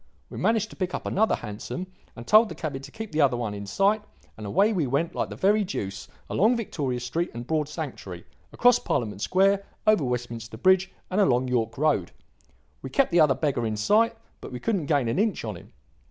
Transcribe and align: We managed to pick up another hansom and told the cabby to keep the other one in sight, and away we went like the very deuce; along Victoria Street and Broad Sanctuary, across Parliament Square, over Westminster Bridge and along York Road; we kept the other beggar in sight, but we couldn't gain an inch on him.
We 0.31 0.39
managed 0.39 0.71
to 0.71 0.75
pick 0.75 0.95
up 0.95 1.05
another 1.05 1.35
hansom 1.35 1.85
and 2.15 2.25
told 2.25 2.49
the 2.49 2.55
cabby 2.55 2.79
to 2.79 2.91
keep 2.91 3.11
the 3.11 3.21
other 3.21 3.37
one 3.37 3.53
in 3.53 3.67
sight, 3.67 4.01
and 4.35 4.47
away 4.47 4.73
we 4.73 4.87
went 4.87 5.13
like 5.13 5.29
the 5.29 5.35
very 5.35 5.63
deuce; 5.63 6.07
along 6.27 6.55
Victoria 6.55 6.99
Street 6.99 7.29
and 7.35 7.45
Broad 7.45 7.69
Sanctuary, 7.69 8.25
across 8.51 8.79
Parliament 8.79 9.21
Square, 9.21 9.63
over 9.85 10.03
Westminster 10.03 10.57
Bridge 10.57 10.91
and 11.11 11.21
along 11.21 11.49
York 11.49 11.77
Road; 11.77 12.13
we 12.81 12.89
kept 12.89 13.11
the 13.11 13.19
other 13.19 13.35
beggar 13.35 13.63
in 13.63 13.77
sight, 13.77 14.15
but 14.41 14.51
we 14.51 14.59
couldn't 14.59 14.87
gain 14.87 15.07
an 15.07 15.19
inch 15.19 15.45
on 15.45 15.55
him. 15.55 15.71